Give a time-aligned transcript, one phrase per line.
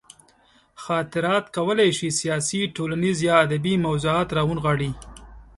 [0.83, 4.91] خاطرات کولی شي سیاسي، ټولنیز یا ادبي موضوعات راونغاړي.